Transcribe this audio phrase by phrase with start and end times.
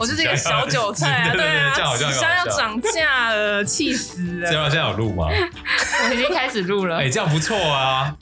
[0.00, 4.50] 我就是一个小韭菜啊， 对啊，即将要涨价了，气死了。
[4.50, 5.26] 这样现在有录吗？
[5.28, 6.96] 我已经开始录了。
[6.96, 8.16] 哎、欸，这样不错啊。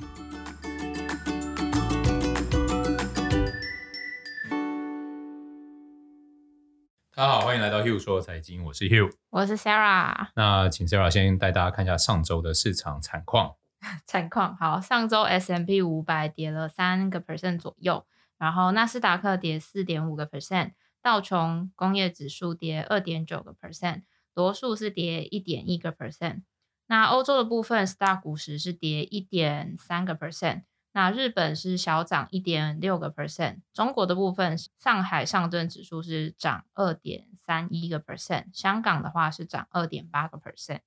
[7.14, 10.30] 大家好，欢迎来到 Hugh 说财经，我是 Hugh，我是 Sarah。
[10.34, 13.52] 那请 Sarah 先带大家看一下上周的市场惨况。
[14.04, 18.04] 惨况好，上周 S&P 五百跌了三个 percent 左右，
[18.36, 20.72] 然后纳斯达克跌四点五个 percent。
[21.02, 24.02] 道琼工业指数跌二点九个 percent，
[24.34, 26.42] 罗素是跌一点一个 percent。
[26.86, 30.62] 那欧洲的部分，STAR 股市是跌一点三个 percent。
[30.92, 33.60] 那日本是小涨一点六个 percent。
[33.72, 40.80] 中国的部分，上海上证指数是涨二点三一个 percent，香港的话是涨二点八个 percent。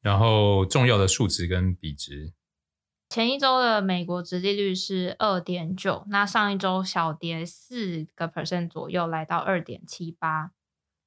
[0.00, 2.32] 然后重要的数值跟比值。
[3.08, 10.50] 前一周的美国殖利率是二点九，那上一周小跌四个 percent 左右，来到二点七八。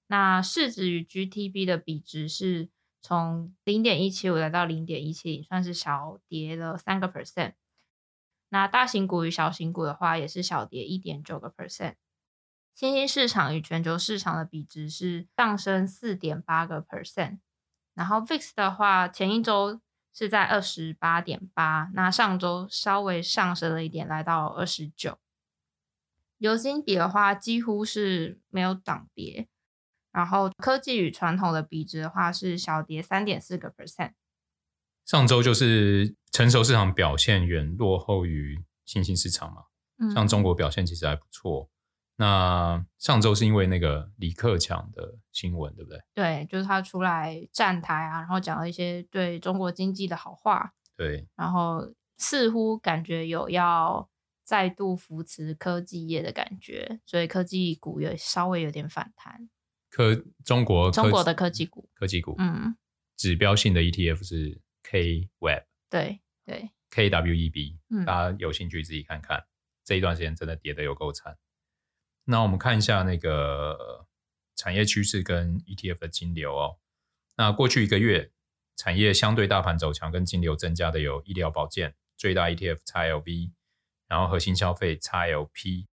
[0.07, 2.69] 那市值与 GTP 的比值是
[3.01, 7.53] 从零点一七五来到零点一七零，算是小跌了三个 percent。
[8.47, 11.95] 那大型股与小型股的话，也是小跌一点九个 percent。
[12.73, 17.39] 新兴市场与全球市场的比值是上升四点八个 percent。
[17.93, 19.81] 然后 VIX 的话，前一周。
[20.13, 25.17] 是在二十八点八，那上周稍微上升了一点，来到二十九。
[26.37, 29.47] 油金比的话，几乎是没有涨跌。
[30.11, 34.13] 然后科技与传统的比值的话，是小跌三点四个 percent。
[35.05, 39.63] 上周就是成熟市场表现远落后于新兴市场嘛，
[39.97, 41.69] 嗯，像中国表现其实还不错。
[42.21, 46.01] 那上周是因为那个李克强的新闻，对不对？
[46.13, 50.73] 对，就是他出来站台啊，然后讲了一些对中国经济的好话。
[50.97, 54.09] 对，然后似乎感觉有要
[54.43, 59.49] 再度扶持科技业的感觉，所以科技股也稍微有点反弹。
[59.89, 62.75] 科中国中国的科技股，科技股，嗯，
[63.15, 69.45] 指标性的 ETF 是 K Web，对对，K W E B，嗯，大家有兴趣自己看看，
[69.85, 71.37] 这一段时间真的跌得有够惨。
[72.29, 74.05] 那我们看一下那个
[74.55, 76.77] 产业趋势跟 ETF 的金流哦。
[77.37, 78.29] 那过去一个月，
[78.75, 83.51] 产业相对大盘走强跟金流增加的有医疗保健最大 ETF XLV，
[84.07, 85.87] 然后核心消费 XLP，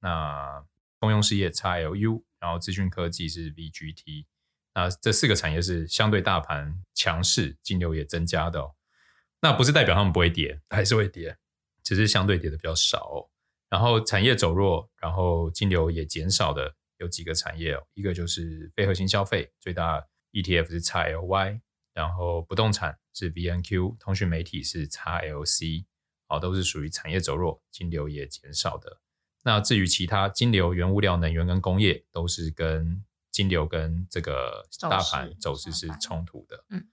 [0.00, 0.62] 那
[0.98, 4.26] 公用事业 XLU，然后资讯科技是 VGT。
[4.74, 8.74] 那这四个产业是相对大盘强势，金流也增加的哦。
[9.40, 11.38] 那不是代表他们不会跌，还是会跌，
[11.82, 13.30] 只是相对跌的比较少哦。
[13.70, 21.60] 然后产业走弱，然后金流也减少的有几个产业哦，一个就是非核心消费，最大 ETF 是 XLY，
[21.92, 25.84] 然后不动产是 VNQ，通讯媒体是 XLC，
[26.26, 29.00] 好，都是属于产业走弱，金流也减少的。
[29.44, 36.64] 那至于其他金流、原物料、能源跟工业，都是跟金流跟这个大盘走势是冲突的。
[36.70, 36.88] 嗯，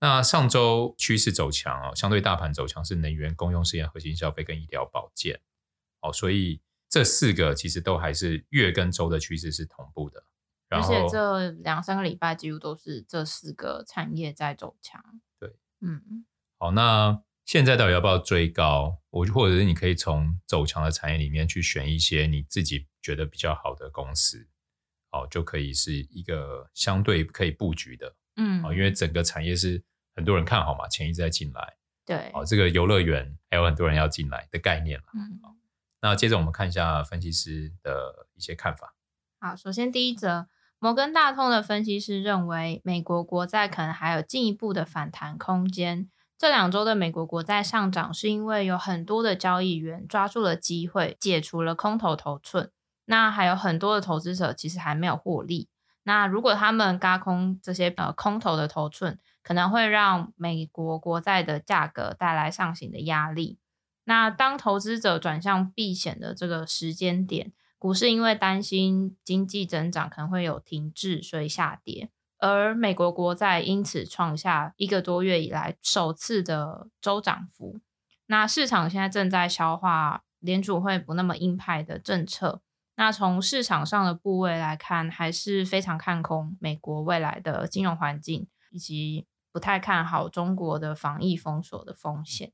[0.00, 5.40] 那上周趋势走强哦，相对大盘走强是能源、公用事业、核心消费跟医疗保健。
[6.00, 10.24] 哦，所以这四个其实都还是月跟周的趋势是同步的，
[10.68, 15.02] 而且这两三个礼拜几乎都是这四个产业在走强。
[15.38, 16.24] 对，嗯，
[16.58, 18.98] 好，那现在到底要不要追高？
[19.10, 24.48] 我或者是你可以从走强的产业里面去选一些你自己觉得比较好的公司，
[25.10, 29.82] 哦，就可以是一个相对可以布局的，嗯，因为整个产业是
[30.16, 35.40] 很多人看好嘛，钱一直在进来，对，哦，这个游乐园还有很多人要进来的概念了，嗯。
[36.00, 38.94] 那接着我们看一下分析师的一些看法。
[39.38, 46.08] 好，首先第一则，摩根大通的分析师认为，美国国债可能还有进一步的反弹空间。
[46.38, 52.70] 这两周的美国国债上涨，是因为有很多的交易员抓住了机会，解除了空头头寸。
[53.04, 55.68] 那还有很多的投资者其实还没有获利。
[56.04, 63.58] 那如果他们轧空这些呃空头的头寸，可能会让美国国债的价格带来上行的压力。
[64.04, 72.10] 那当投资者转向避险的这个时间点，股市因为担心经济增长可能会有停滞，所以下跌。
[72.38, 77.80] 而美国国债因此创下一个多月以来首次的周涨幅。
[78.26, 82.62] 那市场现在正在消化联储会不那么鹰派的政策。
[82.96, 92.52] 那从市场上的部位来看，还是非常看空美国未来的金融环境，以及不太看好中国的防疫封锁的风险。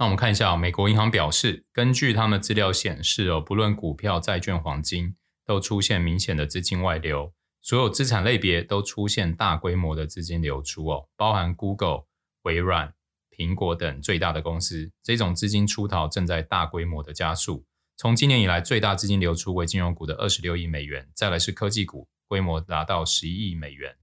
[0.00, 5.14] 那我们看一下，美国银行表示，根据他们资料显示哦，不论股票、债券、黄金，
[5.44, 12.04] 都出现明显的资金外流，所有资产类别都出现大规模的资金流出哦，包含 Google、
[12.44, 12.94] 微软、
[13.30, 17.66] 苹果等最大的公司，这种资金出逃正在大规模的加速。
[17.98, 23.98] 从今年以来最大资金流出为金融股的二十六亿美元，再来是科技股，规模达到十一亿美元。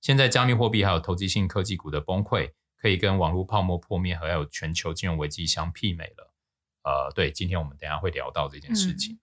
[0.00, 6.34] 现在加密货币还有投机性科技股的崩溃，可以跟网络泡沫破灭和还有全球金融危机相媲美了。
[6.84, 9.14] 呃，对，今天我们等一下会聊到这件事情。
[9.14, 9.20] 嗯、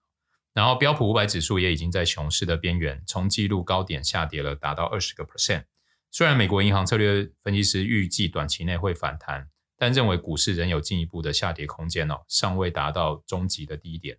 [0.54, 5.64] 然后标普五百指数也已经在熊市的边缘，从纪录高点下跌了达到二十个 percent。
[6.12, 9.50] 虽然美国银行策略分析师预计短期内会反弹。
[9.78, 14.18] 但认为股市仍有进一步的下跌空间哦，尚未达到终极的低点。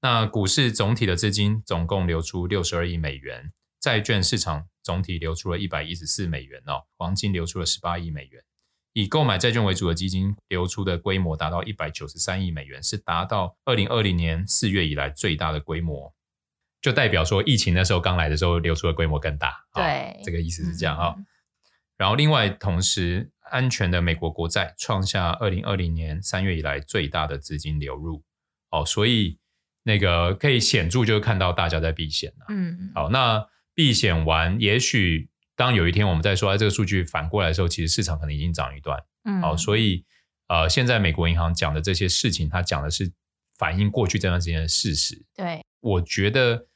[0.00, 8.44] 那股市总体的资金总共流出六十二亿美元，债券市场总体流出了一百一十四美元哦，黄金流出了十八亿美元。
[8.92, 16.14] 以购买债券为主的基金流出的规模达到一百九十三亿美元，是达到二零二零年四月以来最大的规模，
[16.80, 19.54] 就代表说疫情那时候刚来的时候流出的规模更大。
[19.74, 21.14] 对，这个意思是这样啊。
[21.16, 21.26] 嗯、
[21.96, 23.30] 然后另外同时。
[23.50, 28.24] 安全的美国国债创下二零二零年三月以来最大的资金流入，
[28.70, 29.38] 哦，所以
[29.82, 32.46] 那个可以显著就是看到大家在避险了。
[32.48, 39.02] 嗯，好，那避险完，也许当有一天我们在说，哎，这个数据反过来的时候，其实市场可能已经涨一段。
[39.24, 40.04] 嗯，好，所以
[40.48, 43.12] 呃，现在美国银行讲的这些事情，它讲的是
[43.58, 45.24] 反映过去这段时间的事实。
[45.34, 46.66] 对，我觉得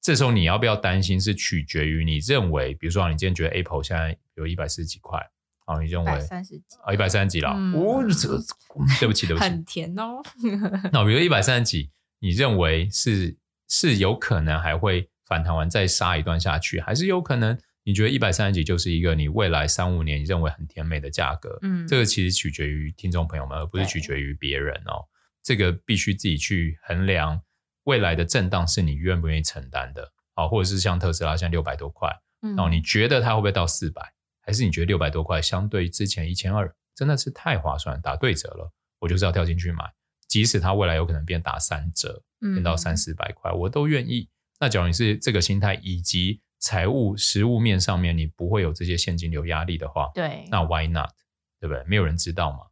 [0.00, 5.18] 这时候你要不要担心，是取决于你认为，比如说你今天觉得 Apple 现在有一百四十几块。
[5.66, 7.48] 好，你认为三十几啊，一百三十几了。
[7.48, 8.28] 哦、嗯，这
[9.00, 10.20] 对不起，对不起，很甜哦。
[10.92, 21.58] 那比如一百三十几，你认为是是有可能还会反弹完再杀一段下去，还是有可能你觉得一百三十几就是一个你未来三五年你认为很甜美的价格？
[21.62, 25.04] 嗯，这个其实取决于听众朋友们，而不是取决于别人哦。
[25.06, 25.14] 对
[25.44, 27.40] 这个必须自己去衡量
[27.84, 30.10] 未来的震荡是你愿不愿意承担的。
[30.34, 32.10] 好，或者是像特斯拉，现在六百多块，
[32.40, 34.14] 然后你觉得它会不会到四百？
[34.40, 39.84] 还是你觉得六百多块相对之前一千二真的是太划算，打对折了，我就是要跳进去买，
[40.26, 44.28] 即使它未来有可能变打三折，变到三四百块，我都愿意。
[44.58, 51.10] 那假如你是这个心态，以及财务实物面上面你不会有这些现金流压力的话，对，那 Why not？
[51.60, 51.84] 对不对？
[51.84, 52.68] 没有人知道嘛。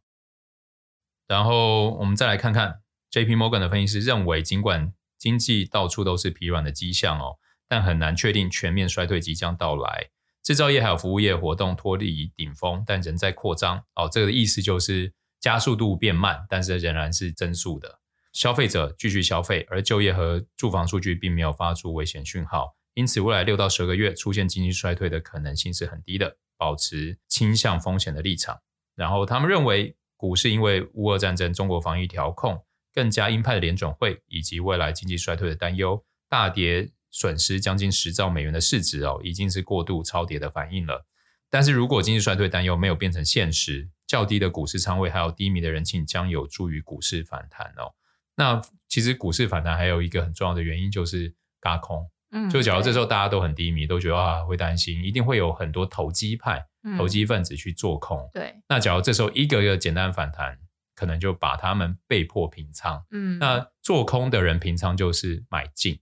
[1.27, 2.81] 然后我们再来看看
[3.11, 7.37] JP Morgan 的分析师认为，尽管经济到处都是疲软的迹象哦，
[7.67, 10.09] 但很难确定全面衰退即将到来。
[10.41, 13.77] 制造业还有服务业活动脱离顶峰，但仍在扩张。
[13.93, 17.99] 哦，这个意思就是加速度变慢，但是仍然是增速的。
[18.31, 26.37] 消费者继续消费，而就业和住房数据并没有发出危险讯号，因此未来六到十个月出现经济衰退的可能性是很低的。
[26.55, 28.61] 保持倾向风险的立场。
[28.95, 32.63] 然后他们认为，股市因为乌俄战争、中国防疫调控、
[32.93, 36.91] 更加鹰派的联准会以及未来经济衰退的担忧，大跌。
[37.15, 41.05] 损失将近十兆美元的市值哦，已经是过度超跌的反应了。
[41.47, 47.93] 但是如果经济衰退担忧没有变成现实，较低的股市仓位还有低迷的人气将有助于股市反弹哦。
[48.35, 56.65] 那其实股市反弹还有一个很重要的原因就是轧空，嗯，就假如这时候大家都很低迷，都觉得啊会担心，一定会有很多投机派、
[56.97, 58.29] 投机分子去做空。
[58.33, 60.57] 对，那假如这时候一个一个简单反弹，
[60.95, 63.05] 可能就把他们被迫平仓。
[63.11, 65.99] 嗯，那做空的人平仓就是买进。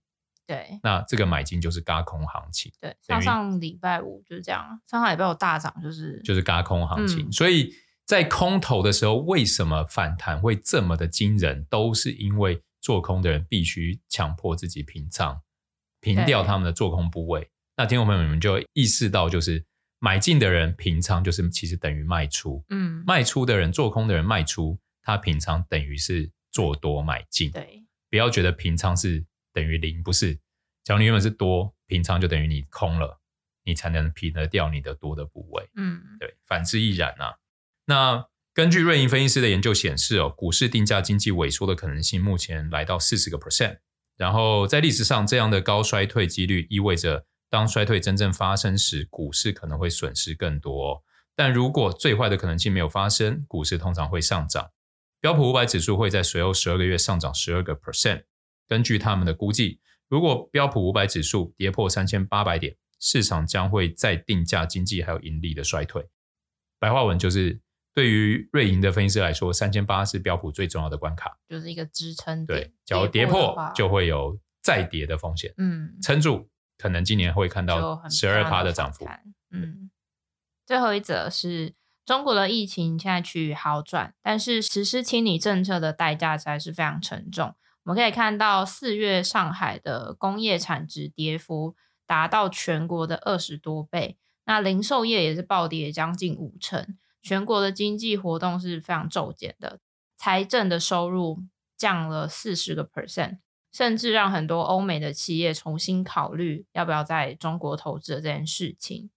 [0.47, 2.71] 对，那这个买进就是轧空行情。
[2.81, 7.27] 对，上上礼拜五就是这样，上上礼拜五大涨就是就是轧空行情。
[7.27, 7.73] 嗯、所以
[8.05, 11.65] 在空头的时候，为什么反弹会这么的惊人？
[11.69, 15.39] 都是因为做空的人必须强迫自己平仓，
[16.01, 17.49] 平掉他们的做空部位。
[17.77, 19.63] 那听众朋友们就意识到，就是
[19.99, 22.61] 买进的人平仓，就是其实等于卖出。
[22.67, 27.49] 嗯，卖出的人做空的人卖出，他平仓等于是做多买进。
[27.51, 29.23] 对，不要觉得平仓是。
[29.53, 30.33] 等于零，不是，
[30.81, 33.19] 假如你原本是多，平仓就等于你空了，
[33.65, 35.69] 你才能平得掉你的多的部位。
[35.75, 37.35] 嗯，对，反之亦然啊。
[37.85, 43.79] 那根据瑞银分析师的研究显示哦，股市定价经济萎缩的可能性目前来到四十个 percent。
[44.21, 51.03] 然后在历史上，这样的高衰退几率意味着，当衰退真正发生时，股市可能会损失更多。
[51.35, 54.69] 但如果最坏的可能性没有发生，股市通常会上涨。
[55.19, 58.25] 标普五百指数会在随后十二个月上涨十二个 percent。
[58.67, 66.07] 根据他们的估计，如果标普五百指数跌破三千八百点，市场将会再定价经济还有盈利的衰退。
[66.77, 67.59] 白话文就是，
[67.93, 72.45] 对于瑞银的分析师来说，三千八是标普最重要的关卡，就是一个支撑。
[72.45, 75.53] 对，假如跌破，就会有再跌的风险。
[75.57, 79.05] 嗯，撑住，可能今年会看到十二趴的涨幅。
[79.51, 79.89] 嗯，
[80.65, 81.73] 最后一则是
[82.05, 87.55] 中国的疫情现在趋于好转，但是实施清理政策的代价还是非常沉重。
[87.83, 99.79] 我们可以看到，四月上海的工业产值跌幅达到全国的二十多倍，那零售业也是暴跌将近五成，全国的经济活动是非常骤减的，
[100.17, 101.43] 财政的收入
[101.77, 103.39] 降了四十个 percent，
[103.71, 109.09] 甚至让很多欧美的企业重新考虑要不要在中国投资的这件事情。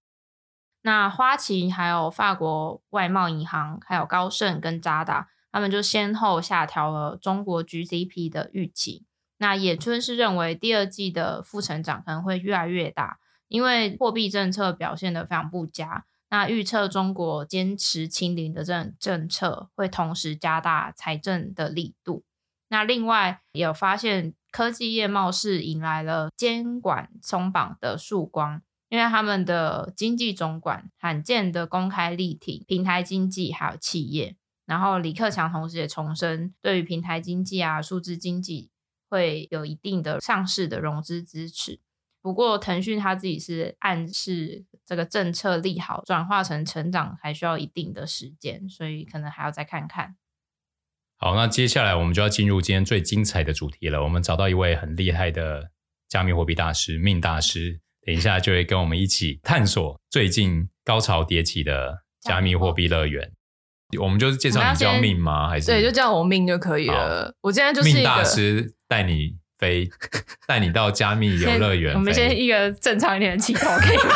[0.82, 9.06] 那花旗、还有法国外贸银行、还有高盛跟渣打，他们就先后下调了中国 GDP 的预期。
[9.38, 13.18] 那野村是认为第二季的负成长可能会越来越大，
[13.48, 16.04] 因为货币政策表现得非常不佳。
[16.34, 22.24] 那预测中国坚持清零的政政策，会同时加大财政的力度。
[22.66, 34.34] 那另外也有发现，科技业貌似迎来了监管松绑的曙光，因为他们的经济总管罕见的公开力挺平台经济还有企业。
[34.66, 38.70] 然后李克强同时也重申，对于平台经济啊、数字经济
[39.08, 41.78] 会有一定的上市的融资支持。
[42.24, 50.16] 不过，腾讯他自己是暗示这个政策利好转化成成长还需要一定的时间，所以可能还要再看看。
[51.18, 54.02] 好，那接下来我们就要进入今天最精彩的主题了。
[54.02, 55.68] 我们找到一位很厉害的
[56.08, 63.30] 加密货币大师命大师，等一下就会跟我们一起探索最近高潮迭起的加密货币乐园。
[64.00, 65.50] 我们就是介绍你叫命吗？
[65.50, 67.34] 还是对，就叫我命就可以了。
[67.42, 69.36] 我今天就是命大师带你。
[69.58, 69.88] 飞
[70.46, 71.94] 带你到加密游乐园。
[71.94, 74.14] 我们先一个正常一点的起头，可以吗？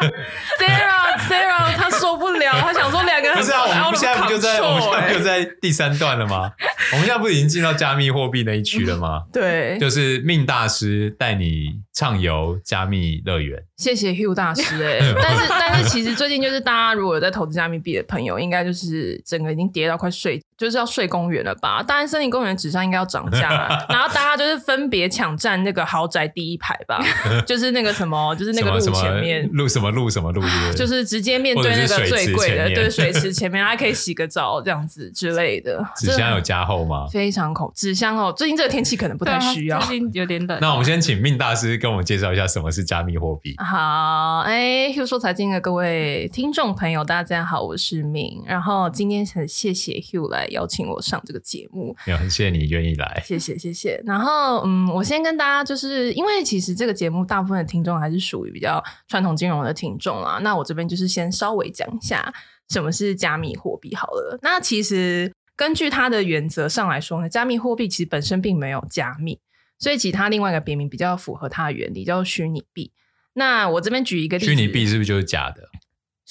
[0.58, 6.50] Sarah Sarah，他受不了，他想说两个人不是啊，我们现在不就在我们现在就在第三段了吗？
[6.92, 9.22] 我们现在不已经进到加密货币那一区了吗？
[9.32, 13.62] 对，就是命大师带你畅游加密乐园。
[13.76, 20.42] 谢谢 Hugh 大师哎、欸， 但是但是其实最近就是大家如果有在投资加密币的朋友，应该就是整个已经跌到快睡。
[20.60, 21.82] 就是要睡公园了吧？
[21.82, 23.48] 当然，森林公园纸上应该要涨价，
[23.88, 27.02] 然后大家就是分别抢占那个豪宅第一排吧。
[27.46, 30.42] 就是那个什么，就是那个路前面，路什么路什么路，
[30.76, 35.82] 就是直接面对那个最贵的，对，水池前面还可以洗个澡这样子之类的。
[35.96, 37.06] 纸箱有加厚吗？
[37.10, 40.58] 非常恐，纸箱哦，最近这个天气可能不太需要，最近有点冷。
[40.60, 43.54] 那我们先请命大师跟我们介绍一下什么是加密货币。
[43.56, 48.42] 好，哎，Hugh 说财经的各位听众朋友，大家好，我是命。
[48.44, 50.49] 然后今天很谢谢 Hugh 来。
[50.50, 54.02] 邀请我上这个节目，也很谢谢你愿意来，谢谢谢谢。
[54.04, 60.38] 然后嗯，我先跟大家就是因为其实这个节目大部分的听众还是属于比较传统金融的听众啦。
[60.42, 62.32] 那我这边就是先稍微讲一下
[62.68, 64.38] 什么是加密货币好了。
[64.42, 69.38] 那其实根据它的原则上来说呢，加密货币其实本身并没有加密，
[69.78, 72.92] 所以其他另外一个别名比较符合它的原理，叫做虚拟币。
[73.34, 75.68] 那我这边举一个例子，虚拟币是不是就是假的？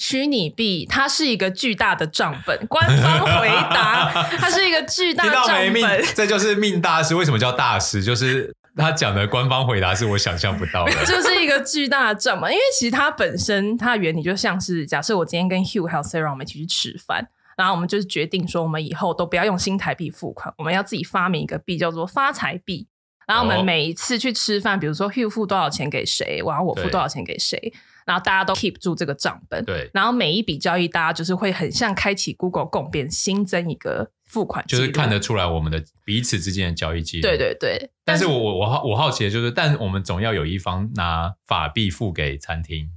[0.00, 2.58] 虚拟币，它是一个巨大的账本。
[2.68, 6.04] 官方回答，它是一个巨大的账本。
[6.16, 10.92] 这就是命大师为什么叫大师，就是他讲的官方回答是我想象不到的。
[11.04, 17.28] 就是一个巨大的账本，因为其实它本身它的原理就像是，假设我今天跟 Hugh 还有 Sarah 我们一起去吃饭，
[17.58, 22.86] 然后我们就是决定说，我们以后都不要用新台币付款，我们要自己发明一个币叫做发财币。
[23.30, 27.72] 然后我们每一次去吃饭，比如说 Hugh 付多少钱给谁，然后我付多少钱给谁。
[28.04, 29.88] 然后大家都 keep 住这个账本，对。
[29.94, 37.22] 然后每一笔交易，大家就是会很像开启 Google 共变，新增一个付款，就是看得出来我们的彼此之间的交易记录。
[37.22, 37.90] 对对对。
[38.04, 42.88] 但是我我我好我好奇的就是，但我们总要有一方拿法币付给餐厅。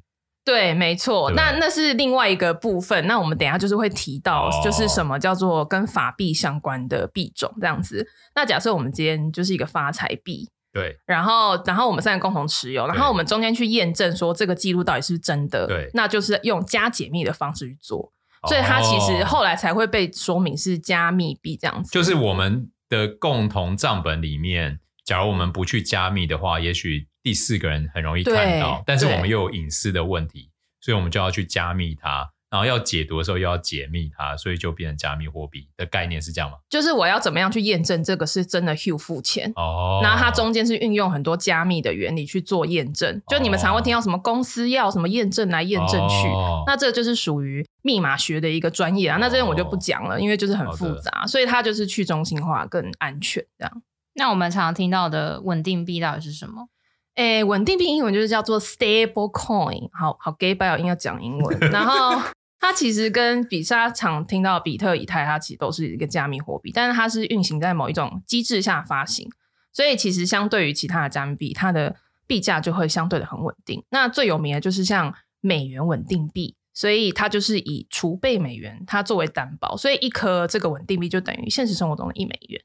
[0.46, 1.32] 对，没错。
[1.32, 3.08] 那那是另外一个部分。
[3.08, 8.08] 那我们等一下就是会提到，就是什么叫做跟法币相关的币种这样子。
[8.36, 10.50] 那假设我们今天就是一个发财币。
[10.74, 18.12] 对，然后，然后我们三个共同持有，然后我们中间去验证说这个记录到底是不是真的，对，那就是用加解密的方式去做，
[18.50, 21.92] 所以它其实后来才会被说明是加密币这样子。
[21.92, 30.52] 就是我们的共同账本里面，假如我们不去加密的话，也许第四个人很容易看到，但是我们又有隐私的问题，
[30.82, 32.30] 所以我们就要去加密它。
[32.52, 36.58] 然后要解读的时候又要解密它，所以就变成加密货币的概念是这样吗？
[36.70, 40.02] 就是我要怎么样去验证这个是真的 Hugh 付钱哦？
[40.04, 43.20] 然后它中间是运用很多加密的原理去做验证。
[43.26, 49.18] 就你们常会听到什么公司要什么验证来验证去，哦、那这就是属于密码学的一个专业啊。
[49.20, 53.82] 那这边我就不讲了，因为就是很复杂，所以它就是去中心化更安全这样。
[54.14, 56.68] 那我们常常听到的稳定币到底是什么？
[57.16, 59.90] 诶，稳定币英文就是叫做 stable coin。
[59.94, 62.22] 好好，gay bye 应该讲英文， 然后。
[62.66, 69.28] 它其实跟比沙常听到比特、以太，它其实都是一个加密货币，但是它是运行在某一种机制下发行，
[69.74, 73.84] 所以其实相对于其他的加密币，它的币价就会相对的很稳定。
[73.90, 82.62] 那最有名的就是像美元稳定币，所以它就是以储备美元它作为担保，所以一颗这个稳定币就等于现实生活中的一美元。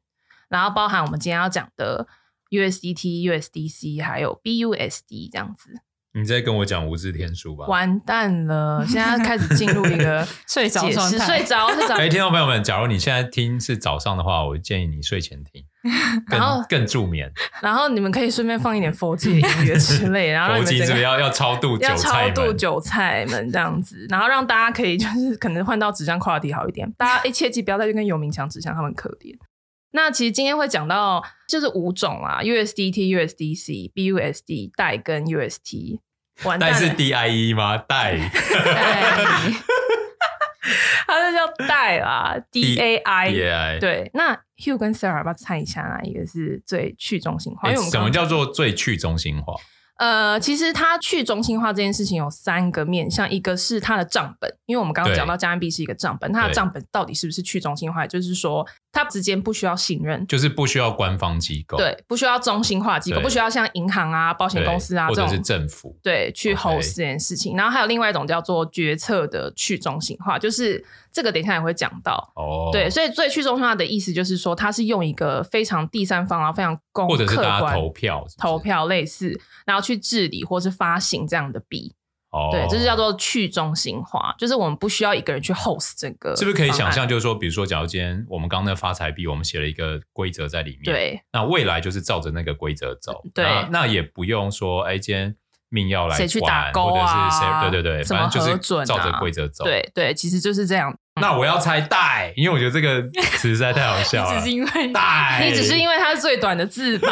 [0.49, 2.07] 然后包含我们今天要讲的
[2.50, 5.81] USDT、USDC 还有 BUSD 这样子。
[6.14, 7.67] 你在跟我讲无字天书吧？
[7.67, 11.95] 完蛋了，现在开始进入一个 睡着状态，睡着睡着。
[11.95, 15.62] 哎，听众朋友们，假如你现在听是早上的话，我建议你睡前听，
[16.28, 17.31] 然后更助眠。
[17.62, 26.90] 然后你们可以顺便放一点佛经音乐之类， 然后佛经是不是要要超度要超度韭菜们这样子，然后让大家可以就是可能换到纸箱跨题好一点。
[26.97, 29.37] 大家一，切记不要再去跟游民抢纸箱，他们可怜。
[29.99, 35.99] 那其实今天会讲到就是五种啊，USDT、USDC、BUSD、代跟 UST。
[36.61, 37.76] 代是 DIE 吗？
[37.76, 38.17] 代，
[41.05, 43.81] 它就叫代啦， DAI。
[43.81, 47.69] 对，那 Hugh 跟 Sarah 要不要猜一下哪一个是最去中心化？
[47.71, 49.55] 因为我们什么叫做最去中心化？
[49.99, 58.07] 呃，其实它去中心化这件事情有三个面向，一个是它的账本，因为我们刚刚讲到加密币是一个账本，它的账本到底是不是去中心化？
[58.07, 67.57] 就是说，它之间不需要信任，就是不需要官方机构，对，不需要中心化机构，不需要像银行啊、保险公司啊这种，或者是政府，对，去 host 这件事情。
[67.57, 70.85] 然后还有另外一种叫做决策的去中心化，就是。
[71.12, 72.33] 这个等一下也会讲到。
[72.37, 78.38] 哦，对，所以最去中心化的意思就是说，它是用一个非常第三方啊，非常公客观投票是是？
[78.38, 81.95] 投票类似，然后去治理或是发行这样的币，
[82.31, 95.37] 哦，对，这是叫做去中心化，就是我们不需要一个人去 host 这个，是不是可以想象，就是说，比如说，假如今天我们刚刚那发财币，我们写了一个规则在里面，对，那未来就是照着那个规则走，对，那也不用说，哎，今天。
[95.71, 97.07] 命要来谁去打勾啊？
[97.07, 97.71] 或者是谁？
[97.71, 99.65] 对对对，反正就是照着规则走。
[99.65, 100.97] 对对，其实就是这样。
[101.21, 103.03] 那我要猜带，因为我觉得这个
[103.37, 104.39] 词实在太好笑 了。
[104.39, 107.09] 只是因为带，你只是因为它是最短的字吧？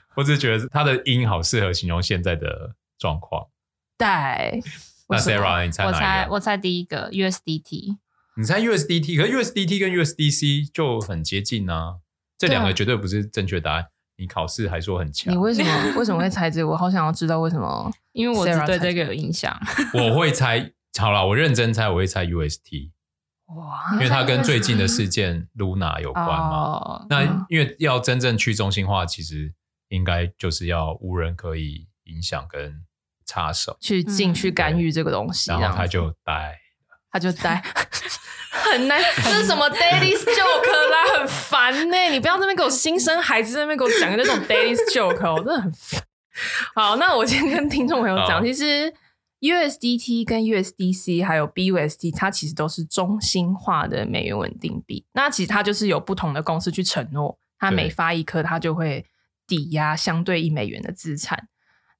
[0.16, 3.48] 我只是觉得它的音好适合形容现在的状况。
[3.96, 4.60] 带，
[5.10, 5.96] 那 Sarah，你猜哪一个？
[5.96, 7.96] 我猜我猜第一个 USDT。
[8.36, 9.16] 你猜 USDT？
[9.16, 11.96] 可是 USDT 跟 USDC 就很接近啊，
[12.38, 13.86] 这两个绝对不是正确答案。
[14.16, 16.68] 你考试还说很强，你为什么为什么会猜这个？
[16.68, 19.54] 我好想要知道为什么， 因为我只对这个有印象。
[19.94, 22.90] 我会猜，好了，我认真猜，我会猜 UST。
[23.56, 26.56] 哇，因为它跟最近的事件 Luna 有关嘛。
[26.56, 29.52] 哦、那因为要真正去中心化，其实
[29.88, 32.84] 应该就是要无人可以影响跟
[33.26, 36.56] 插手去进去干预这个东西，然后他就呆，
[37.14, 37.62] 他就呆。
[38.50, 42.10] 很难，这是什么 daddy's joke 啦， 很烦呢、欸！
[42.10, 46.02] 你不要在那边给我新生孩子在那边给我讲那种 daddy's joke，我真的很烦。
[46.74, 48.92] 好，那我先跟听众朋友讲，其实
[49.40, 55.04] USDT 跟 USDC 还有 BUSD，它其实都是中心化的美元稳定币。
[55.12, 59.04] 那其实它就是有不同的公司去承诺，它每发一颗，它就会
[59.46, 61.48] 抵押相对一美元的资产。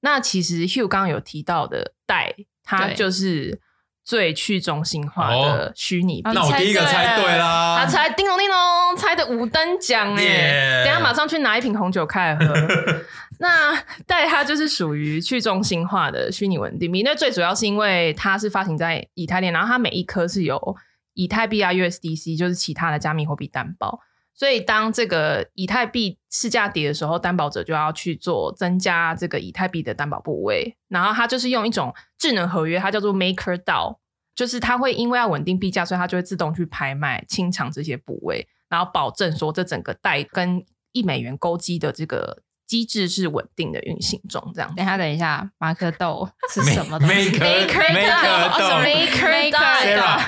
[0.01, 3.61] 那其实 Hugh 刚刚有提到的代，它就是。
[4.05, 7.79] 最去中心化的虚拟币，那我第一个猜对啦！
[7.79, 10.83] 他猜叮咚叮咚，猜的五等奖哎！
[10.85, 12.53] 等下马上去拿一瓶红酒开来喝。
[13.39, 20.75] 那代它就是属于去中心化的虚拟稳定币，那最主要是因为它是发行在以太链，然后它每一颗是有
[21.15, 23.99] 以太币啊、USDC，就是其他的加密货币担保。
[24.35, 30.75] 所以，当这个以太币市价跌的时候，担保者就要去做增加这个以太币的担保部位。
[30.89, 33.97] 然后，它就是用一种智能合约，它叫做 MakerDAO，
[34.35, 42.43] 就是它会因为要稳定币价，所以它就会自动去拍卖清偿这些部位，然后保证说这整个代跟一美元勾机的这个。
[42.67, 44.73] 机制是稳定的运行中，这样。
[44.75, 48.49] 等一下，等一下，马克豆 是什么？Maker Maker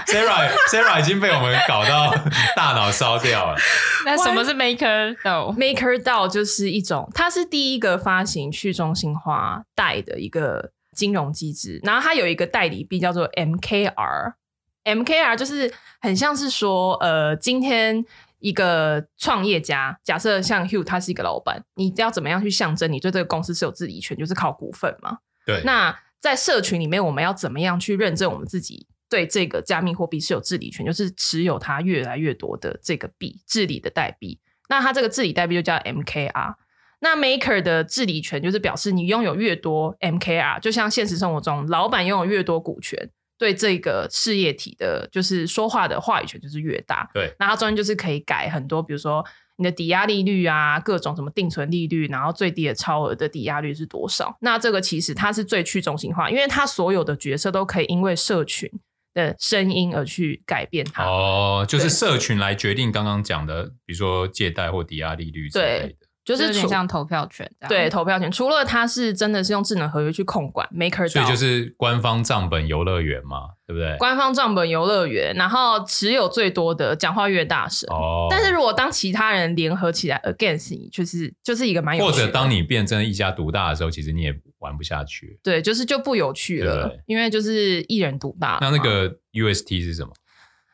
[0.05, 2.13] Sarah，Sarah 已经被我们搞到
[2.55, 3.57] 大脑烧掉了。
[4.05, 11.79] 那什么是 Maker 豆？Maker 豆就是一种，它是第一个发行去中心化代的一个金融机制。
[11.83, 18.05] 然后它有一个代理币叫做 MKR，MKR 就是很像是说，呃，今天。
[18.39, 25.17] 一个创业家，假设像 Hugh，他是一个老板，你要怎么样去象征你对这个公司是有治理权，就是靠股份嘛？
[25.45, 25.61] 对。
[25.63, 34.39] 那在社群里面，我们要怎么样去认证我们自己对这个加密货币是有治理权，就是持有它越来越多的这个币治理的代币？
[34.69, 36.55] 那它这个治理代币就叫 MKR。
[36.99, 43.11] 那 Maker 的治理权就是表示你拥有越多 MKR，就像现实生活中老板拥有越多股权。
[43.37, 47.09] 对这个事业体的，就是说话的话语权就是越大。
[47.13, 49.23] 对，那它中间就是可以改很多，比如说
[49.57, 54.37] 你的抵押利率啊，各种什么定存利率，然后最低的超额的抵押率是多少？
[54.41, 58.69] 那这个其实它是最去中心化，因为它所有的角色都可以因为社群
[59.13, 61.03] 的声音而去改变它。
[61.05, 66.06] 哦，就是社群来决定刚刚讲的，比如说借贷或抵押利率之类的。
[66.27, 68.29] 就是有点像投票权对，投票权。
[68.29, 73.95] 除了它是真的是用智能合约去控管，MakerDAO，所以就是官方账本游乐园嘛，对不对？
[73.97, 77.87] 官方账本游乐园，然后持有最多的，讲话越大声。
[77.89, 78.27] 哦。
[78.29, 82.17] 但是如果当其他人联合起来 against 你，就是就是一个蛮有趣的。
[82.17, 85.39] 或者当你变成一家独大的时候，其实你也玩不下去。
[85.41, 88.57] 对，就是就不有趣了，对对因为就是一人独大。
[88.59, 90.11] 那那个 UST 是什么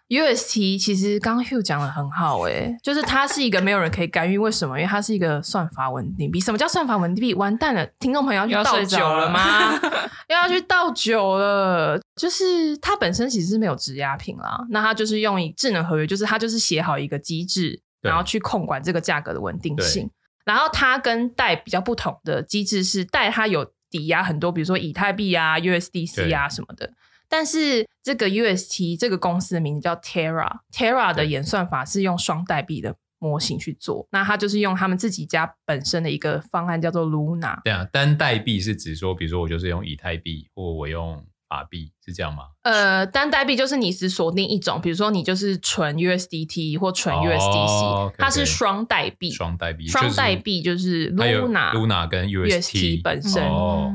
[0.09, 4.77] ？UST 其实刚刚 Hugh 讲的很好诶、欸，就是它是一个没有人可以干预，为什么？
[4.77, 6.39] 因为它是一个算法稳定币。
[6.39, 7.33] 什么叫算法稳定币？
[7.33, 9.73] 完蛋了，听众朋友要去倒酒了吗？
[10.29, 11.99] 又要去倒酒了。
[12.15, 20.09] 就是它本身其实是没有质押品啦，那它就是用以智能合约，就是它就是写好一个机制，然后去控管这个价格的稳定性。
[20.45, 26.91] 然后它跟贷比较不同的机制是，贷它有抵押很多，比如说以太币啊、USDC 啊什么的。
[27.29, 37.61] 但是这个 UST 这个公司的名字叫 Terra，Terra 的演算法是用双代币的模型去做，那它就是用他们自己家本身的一个方案叫做 Luna。
[37.63, 42.43] 对啊，单代币是指说，比如说我就是用以太币，或我用法币，是这样吗？
[42.63, 53.41] 呃，单代币就是你只锁定一种，比如说你就是纯 USDT 或纯 USDC，、哦、okay, 它是双代币，双代币，双代币就是 Luna，Luna 跟 UST 本身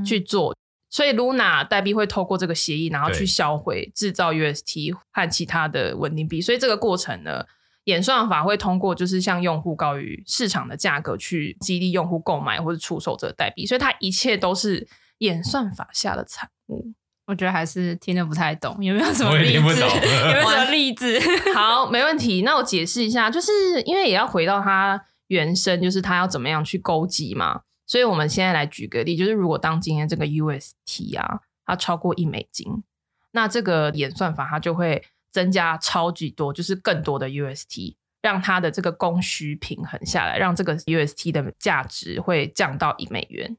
[0.05, 0.51] 去做。
[0.51, 0.55] 哦
[0.91, 6.41] 所以，Luna 代币会透过这个协议，然后去销毁制造 UST 和其他的稳定币。
[6.41, 7.45] 所以，这个过程呢，
[7.85, 13.67] 演算法会通过就是向用户高于市场的价格去激励用户购买或者出售这个代币。
[13.67, 16.93] 所以，它一切都是演算法下的产物。
[17.27, 19.55] 我觉得还是听得不太懂，有没有什么例子？
[19.55, 21.21] 有没有什么 例子？
[21.55, 22.41] 好，没问题。
[22.41, 27.61] 那我解释一下，就是因为也要回到它原生，就是它要怎么样去勾稽嘛。
[27.89, 32.85] 所以，我们现在来举个例，就是如果当今天这个 UST 啊，它超过一美金，
[33.33, 43.57] 那这个演算法它就会增加超级多，就是更多的 UST，让它的这个供需平衡下来，让这个 UST 的价值会降到一美元。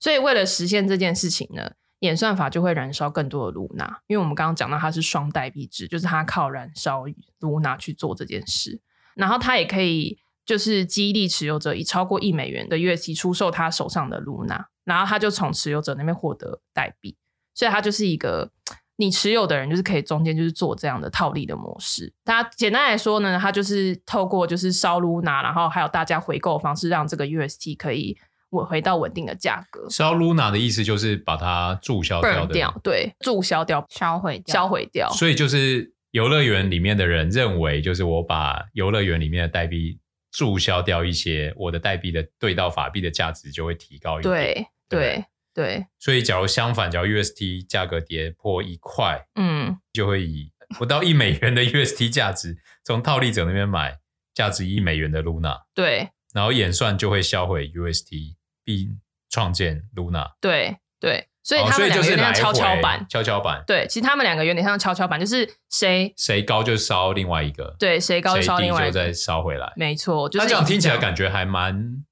[0.00, 7.04] 所以，为了实现这件事情呢，演算法就会燃烧更多的卢娜因为我们刚刚讲到它是双代币制，就是它靠燃烧
[7.38, 8.80] 卢娜去做这件事，
[9.14, 10.18] 然后它也可以。
[10.48, 17.18] 就是激励持有者以超过一美元的 UST 出售他手上的 Luna，然后他就从持有者那边获得代币，
[17.54, 18.50] 所以他就是一个
[18.96, 22.14] 你持有的人就是可以中间就是做这样的套利的模式。
[22.24, 28.16] 它简单来说呢，它就是透过就是烧 Luna，然后还有大家回购方式，让这个 UST 可以
[28.48, 29.86] 稳回到稳定的价格。
[29.90, 35.10] 烧 Luna 的意思就是把它注销掉的，掉对，注销掉、销毁、销毁掉。
[35.10, 40.00] 所以就是游乐园里面的人认为，就是我把游乐园里面的代币。
[40.30, 44.32] 注销掉一些，我的代币的兑到法币的价值就会提高一点。
[44.32, 45.86] 对对对。
[45.98, 53.98] 所以，假如相反，假如 UST 价格跌破一块，嗯，就会以不到一美元的 UST 价值从套利者那边买
[54.34, 55.62] 价值一美元的 Luna。
[55.74, 56.10] 对。
[56.34, 60.32] 然后演算就会销毁 UST，并创建 Luna。
[60.40, 61.26] 对对。
[61.48, 63.64] 所以他们两个有点像跷跷板，跷跷板。
[63.66, 69.72] 对，其实他们两个有点像跷跷板，就是谁谁高就烧另外一个，对，谁高就烧另外一个，就再烧回来。
[69.74, 72.04] 没错，就是这样听起来感觉还蛮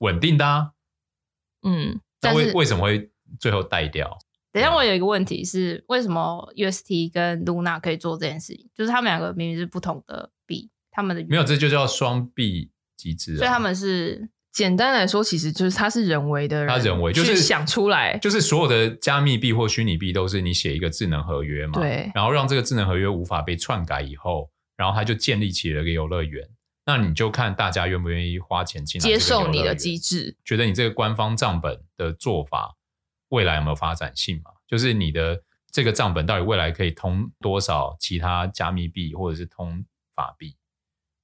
[0.00, 0.70] 稳定的啊。
[1.64, 4.16] 嗯，但为为什么会最后带掉？
[4.50, 8.70] 等一下，我有一个问题是，为什么 UST 跟 Luna 可以做这件事情？
[8.74, 14.30] 就是他们两个明明是不同的币，他们的没有，这就叫双币机制，所以他们是。
[14.52, 26.46] 简单来说，其实就是它是人为的人，它人为就是想出来，就是所有的加密币或虚拟币都是你写一个智能合约嘛，对，然后让这个智能合约无法被篡改以后，然后它就建立起了一个游乐园，
[26.84, 32.76] 那你就看大家愿不愿意花钱进来接受你的机制，觉得你这个官方账本的做法
[33.30, 34.50] 未来有没有发展性嘛？
[34.68, 39.82] 就是你的这个账本到底未来可以通多少其他加密币或者是通
[40.14, 40.54] 法币，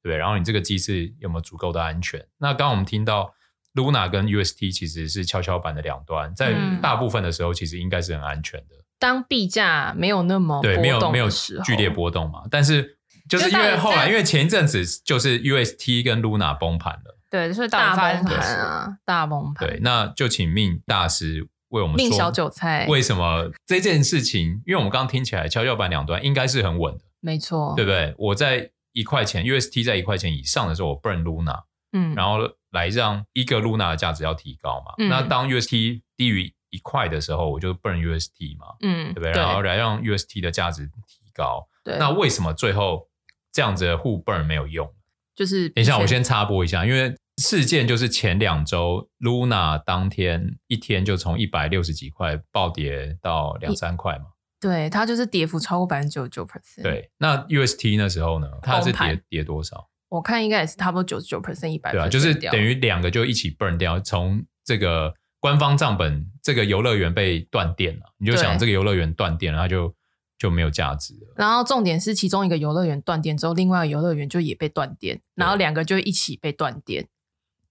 [0.03, 2.25] 对，然后你这个机制有没有足够的安全？
[2.39, 3.35] 那刚刚我们听到。
[3.75, 8.75] Luna 跟 UST 其实是跷跷板的两端，在大部分的时候，其实应该是很安全的。
[8.75, 11.29] 嗯、当币价没有那么对，没有没有
[11.63, 12.43] 剧烈波动嘛。
[12.51, 19.69] 但是就是因为后来，因为前一阵子就是 UST 跟 Luna 崩盘了，对，就是大崩盘啊，大崩盘。
[19.69, 24.61] 对，那就请命大师为我们说，命小韭菜为什么这件事情？
[24.67, 28.13] 因为我们刚刚听起来跷跷板两端应该是很稳的，没错，对不对？
[28.19, 32.39] 我在一块钱，UST 在一块钱以上的时候，我 burn Luna，嗯，然后。
[32.73, 34.93] 来让一个 Luna 的价值要提高嘛？
[34.99, 39.31] 嗯、那当 UST 低于一块的时候，我就 burn UST 嘛，嗯，对不对？
[39.33, 41.67] 然后来让 UST 的价值提高。
[41.83, 43.09] 对，那为什么最后
[43.51, 44.87] 这样子的互 burn 没有用？
[45.35, 54.27] 就是等一下，我先插播一下，因为事件就是前两周 Luna 当天一天就从一百六十几块暴跌到两三块嘛。
[54.61, 56.83] 对，它就是跌幅超过百分之九十九 percent。
[56.83, 58.49] 对，那 UST 那时候呢？
[58.63, 59.89] 它是跌跌多少？
[60.09, 69.95] 我看应该也是差不多九十九 percent 一百，对啊，就是等于两个就一起 burn 掉，从这个官方账本，这个游乐园被断电了，你就想这个游乐园断电了，它就
[70.39, 71.35] 就没有价值了。
[71.37, 77.07] 然后重点是其中一个游乐园断电之后，另外一个游乐园就也被断电，然后两个就一起被断电。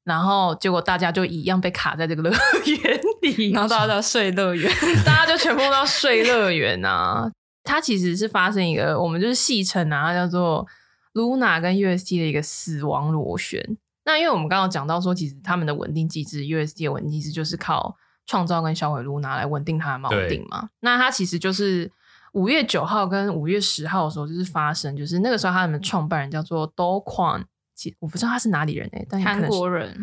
[0.08, 4.72] 然后结果大家就一样被卡在这个乐园里，然后大家都要睡乐园，
[5.06, 7.30] 大家就全部都要睡乐园啊。
[7.66, 10.66] 它其实是发生一个，我们就是戏称啊，叫做
[11.14, 13.78] Luna 跟 UST 的一个死亡螺旋。
[14.06, 20.70] 那因为我们刚刚讲到说，其实他们的稳定机制，UST 的稳定机制就是靠创造跟销毁 Luna 来稳定它的锚定嘛。
[20.80, 21.92] 那它其实就是
[22.32, 27.44] 五月九号跟五月十号的时候就是发生，就是那个时候他们的创办人叫做 Do Kwon，
[27.78, 29.96] 其我不知道他是哪里人哎、欸，但韩国人，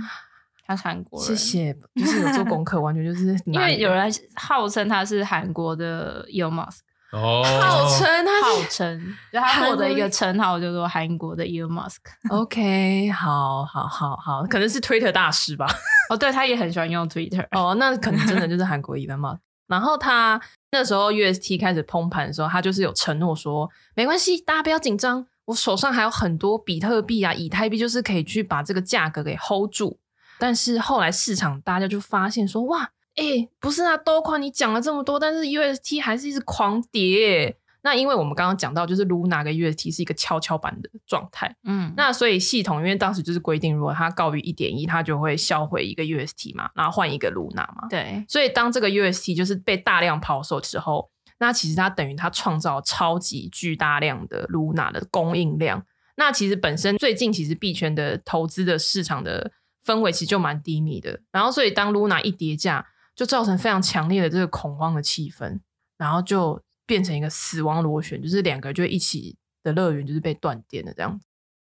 [0.64, 1.28] 他是韩国人。
[1.28, 6.78] 谢谢，就是有做功课， 完全就是因为有人号称他是韩国的 Elon Musk。
[7.12, 11.98] 哦，号称他号称，就他获得一个称号叫做韩国的 Elon Musk。
[12.28, 15.66] OK，好好好好，可能是 Twitter 大师吧。
[16.10, 17.46] 哦，对，他也很喜欢用 Twitter。
[17.52, 19.38] 哦，那可能真的就是韩国 Elon Musk。
[19.68, 20.40] 然后他
[20.72, 29.98] 那时候 UST 开始崩盘的时候，他就是有承诺说，没关系，大家不要紧张，我手上还有很多比特币啊、以太币，就是可以去把这个价格给 hold 住。
[30.38, 32.90] 但是后来市场大家就发现说，哇。
[33.16, 37.56] 哎、欸，不是啊，都宽你讲了这么多，但是 UST 还是一直狂跌。
[37.82, 47.86] 那因为我们刚刚讲到，就是 Luna 跟 UST 是一个跷跷板的状态，嗯，那所以系统因为当时就是规定，如果它高于一点一，它就会销毁一个 UST 嘛，然后换一个 Luna 嘛。
[47.88, 55.84] 对，所以当这个 UST 就是被大量抛售之后，那其实它等于它创造超级巨大量的 Luna 的供应量。
[56.16, 59.52] 那其实本身最近其实币圈的投资的市场的
[59.84, 62.86] 氛围其实就蛮低迷的，然后所以当 Luna 一跌价。
[63.16, 65.60] 就造成非常强烈的这个恐慌的气氛，
[65.96, 71.24] 然后就变成一个死亡螺旋，就是两个就一起的乐园就是被断电的这样子。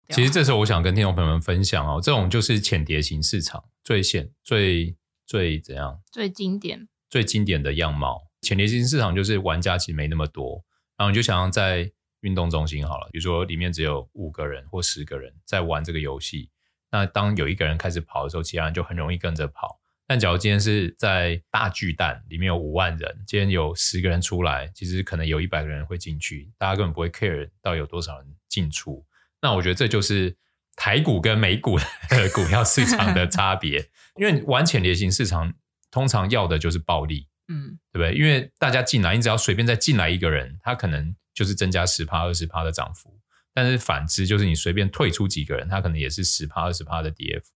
[0.09, 4.97] 其实这时候我想跟听众朋友们分享哦，这种就是浅碟型市场最显最
[5.27, 6.01] 最怎样？
[6.11, 8.23] 最经典、最经典的样貌。
[8.45, 10.63] 浅碟型市场就是玩家其实没那么多，
[10.95, 16.51] 然后你就想要在运动中心好了，比如说里面只有五个人或十个人在玩这个游戏，
[16.91, 19.81] 那当有一个人开始跑的时候，其他人就很容易跟着跑。
[20.07, 29.03] 但假如今天是在大巨蛋里面有五万人，今天有十个人出来，其实可能有一百个人会进去，大家根本不会 care 到有多少人进出。
[29.41, 30.37] 那我觉得这就是
[30.75, 35.51] 台股跟美股的股票市场的差别，因为玩浅碟型市场
[35.89, 38.13] 通常要的就是暴利，嗯，对不对？
[38.13, 43.19] 因为大家进来，你只要随便再进来一个人，他可能就是增加十趴、二十趴的涨幅，
[43.53, 47.51] 但是反之就是你随便退出几个人，他可能也是十趴、二十趴的跌幅。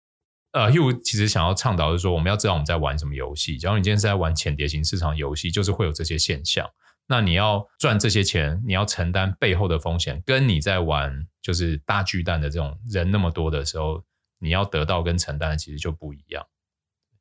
[0.53, 3.59] 呃，Hugh 其实想要倡导是说，我们要知道我们在玩什么游戏。
[3.59, 6.67] 假如你今天是在玩浅碟型市场游戏，就是会有这些现象。
[7.09, 14.03] 那你要赚这些钱，你要承担背后的风险，跟你在玩就是大巨蛋的这种人那么多的时候，
[14.39, 16.45] 你要得到跟承担的其实就不一样。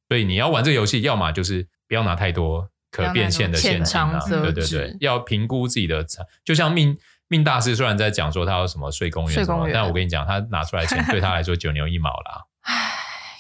[0.08, 6.24] 所以你要玩这个游戏，要么就是不要拿太多可变现的现金啊，对对对，要评估自己的财。
[6.44, 12.44] 就像命命大师虽然在讲说他有什么睡公园什么，但我跟你讲，他拿出来钱对他来说九牛一毛啦。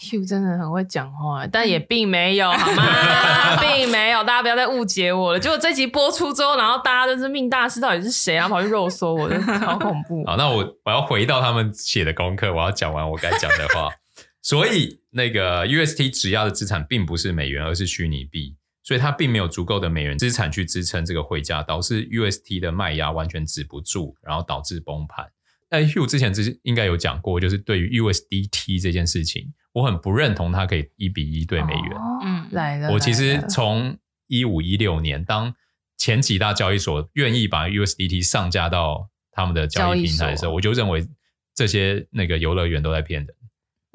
[0.01, 2.83] Hugh 真的很会讲话，但也并没有好吗？
[3.59, 5.39] 并没有，大家不要再误解我了。
[5.39, 8.47] 结果这集播出之后，然后大家都是命大师到底是谁啊？
[8.47, 9.27] 跑去肉搜我，
[9.65, 10.23] 好 恐怖。
[10.27, 13.89] 好，那我我要回到他们写的功课，我要讲完我该讲的话。
[14.43, 25.25] 所以那个 UST 质押的资产并不是美元，而是虚拟币，所以它并没有足够的美元资产去支撑这个汇价，导致 UST 的卖压完全止不住，然后导致崩盘。
[25.69, 29.53] 那 Hugh 之前之应该有讲过，就是对于 USDT 这件事情。
[29.71, 31.97] 我很不认同它可以一比一对美元。
[32.23, 32.91] 嗯，来了。
[32.91, 33.97] 我其实从
[34.27, 35.53] 一五一六年，当
[35.97, 41.05] 前几大交易所愿意把 USDT 上架到他们的交易平台的时候，我就认为
[41.53, 43.34] 这些那个游乐园都在骗人。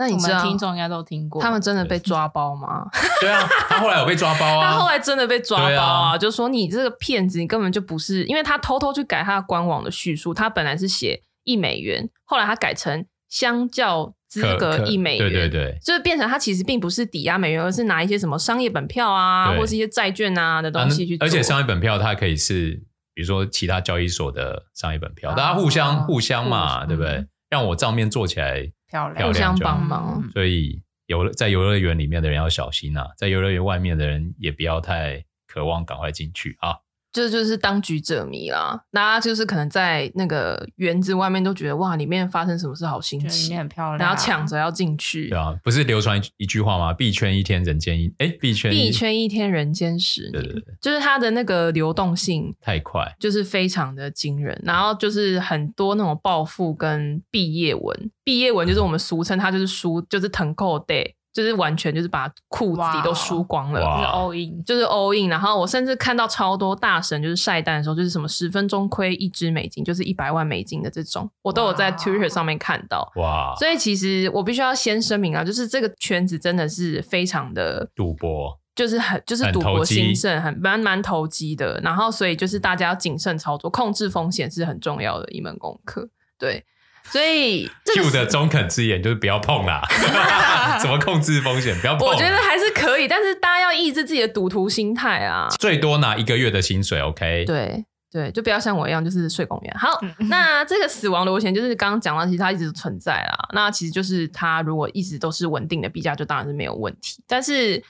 [0.01, 2.89] 那你知道听众应该都听过，他们真的被抓包吗？
[3.21, 4.73] 对啊，他后来有被抓包啊。
[4.73, 14.15] 他后来真的被抓包啊，就说你这个骗子，你根本就不是，因为他偷偷去改他的官网的叙述，他本来是写一美元，后来他改成相较。
[14.31, 21.27] 资格一美元，对对对，就是变成他其实并不是抵押美元，而是拿一些什么商业本票啊，或是一些债券啊的东西去做。
[21.27, 22.81] 而且商业本票它可以是，
[23.13, 27.27] 比如说其他交易所的商业本票，大家互相互相嘛，对不对？
[27.49, 30.29] 让我账面做起来漂亮，互相帮忙。
[30.33, 36.77] 所以游在游乐园里面的人要小心啊，在游乐园外面的人也不要太渴望赶快进去啊。
[37.13, 45.29] 就就是当局者迷啦，大家就是可能在那个园子外面都觉得哇，里面发生什么事好新奇，里面很漂亮，然后抢着要进去。
[45.29, 46.93] 对啊，不是流传一句话吗？
[46.93, 54.61] 币圈一天人间一哎，币圈币圈一天人间十年，对对对，就是它的那个流动性太快，就是非常的惊人。
[54.65, 61.15] 然后就是很多那种暴富跟毕业文，毕业文就是我们俗称它就是书，就是腾扣 day。
[61.33, 65.29] 就是完全就是把裤子底都输光了，就是 all in，就是 all in。
[65.29, 73.11] 然后我甚至看到超多大神就是晒单的时候，就是什么十分钟亏一支美金，就是一百万美金的这种，我都有在 Twitter 上面看到。
[73.17, 81.81] 哇，所以其实我必须要先声明啊，就是这个圈子真的是非常的赌博，就是很就是赌博兴盛，很蛮蛮投机的。
[81.85, 86.09] 然后所以就是大家要谨慎操作，控制风险是很重要的一门功课。
[86.37, 86.65] 对。
[87.11, 89.83] 所以 Hugh 的中肯之言就是不要碰啦，
[90.81, 91.79] 怎么控制风险？
[91.81, 92.07] 不要碰。
[92.07, 95.49] 我觉得还是可以，但是大家要抑制自己的赌徒心态啊。
[95.59, 97.45] 最多拿一个月的薪水，OK？
[97.47, 99.75] 对对，就不要像我一样，就是睡公园。
[99.79, 99.89] 好，
[100.29, 103.49] 那这个死亡螺旋就是刚刚讲到，其实它一直存在啦。
[103.53, 107.23] 那其实就是它如果一直都是稳定的币价，就当然是没有问题。
[107.27, 107.83] 但是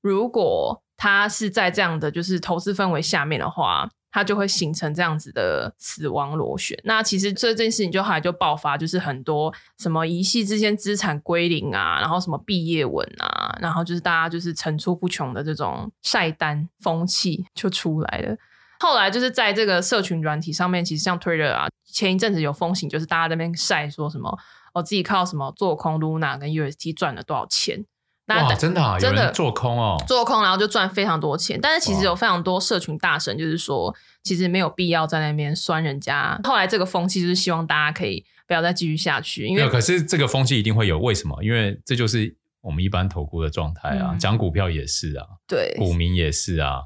[0.00, 6.78] 如果它是在这样的就是投资氛围下面的话，它就会形成这样子的死亡螺旋。
[6.84, 18.36] 那其实这件事情就后来就爆发，就是很多什么一夕之间资产归零啊，然后什么毕业文啊，然后就是大家就是层出不穷的这种晒单风气就出来了。
[18.80, 24.38] 后来就是在这个社群软体上面，其实像 Twitter 啊，前一阵子有风行，就是大家在那边晒说什么，
[24.72, 27.84] 我自己靠什么做空 Luna 跟 UST 赚了多少钱。
[28.28, 31.58] 哇，真的啊，真的做空哦，做空然后就赚非常多钱。
[31.60, 36.38] 但是其实有非常多社群大神，就是说其实没有必要在那边酸人家。
[36.44, 41.42] 后来这个风气就是希望大家可以不要再继续下去，因为可是这个风气一定会有，为什么？
[41.42, 46.82] 因为这就是我们一般投顾的状态啊，讲、嗯、股票也是啊，对，股民也是啊，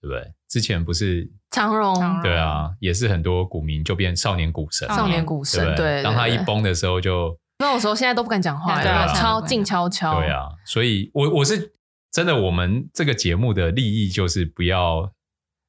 [0.00, 0.32] 对不对？
[0.48, 7.36] 之前不是长荣，对啊，也是很多股民就变少年股神，少年股神，对，对，对，对，当他一崩的时候就。
[7.58, 10.20] 那种时候现在都不敢讲话，对啊，超静悄悄。
[10.20, 11.72] 对啊，所以我我是
[12.10, 15.12] 真的，我们这个节目的利益就是不要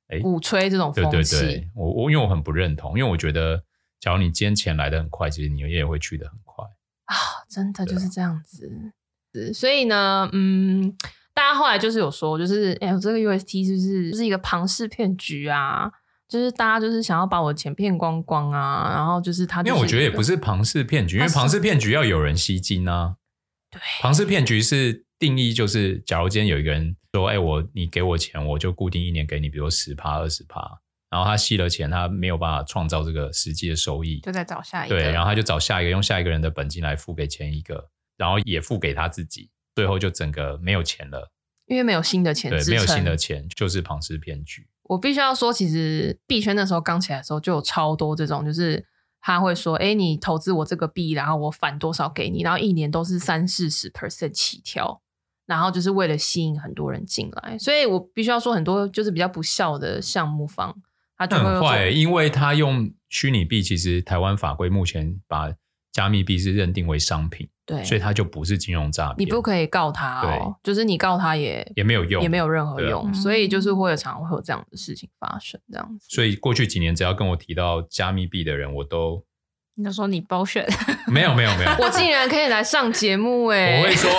[0.07, 1.37] 哎鼓吹这种风气。
[1.37, 3.63] 对对对，我我因为我很不认同，因为我觉得，
[3.99, 6.65] 假如你今天钱来的很快，其实你也会去的很快
[7.05, 7.15] 啊，
[7.49, 8.93] 真的就是这样子。
[9.53, 10.91] 所以呢，嗯，
[11.33, 15.91] 大家后来就是有说，就是哎，这个 UST 是不是就是一个庞氏骗局啊？
[16.27, 23.15] 就是大家就是想要把我的钱骗光光啊，然后就是他，因为我觉得也不是庞氏骗局，因为庞氏骗局要有人吸金啊。
[23.71, 30.59] 对，庞氏骗局是定义就是，假如今天有一个人说，哎，我你给我钱，我就固定一年给你，比如十趴二十趴，
[31.09, 41.31] 然后他吸了钱，他没有办法创造这个实际的收益，就在找下一个，对，然后他就找下一个，用下一个人的本金来付给前一个，然后也付给他自己，最后就整个没有钱了，
[41.67, 44.67] 因为没有新的钱，对，没有新的钱就是庞氏骗局。
[44.89, 48.85] 我必须要说，其实币圈那时候刚起来的时候，就有超多这种，就是
[49.21, 55.01] 他会说：“哎，你投资我这个币，然后我返多少给你，然后一年都是三四十 percent 起跳，
[55.45, 60.75] 然后就是为了吸引很多人进来。”所以我必须要说，很多就是比较不孝的项目方，
[61.17, 65.53] 他就会很坏，因为他用虚拟币，其实台湾法规目前把
[65.91, 67.49] 加密币是认定为商品。
[67.67, 76.07] 对，所以他就不是金融诈骗，你不可以告他哦，就是你告他也也没有用，也没有任何用，所以就是会有常常会有这样的事情发生，这样子。
[76.09, 79.21] 所以过去几年，只要跟我提到加密币的人，我都
[79.75, 80.65] 你就说你包选，
[81.07, 83.79] 没有没有没有，我竟然可以来上节目哎！
[83.83, 84.09] 我会说，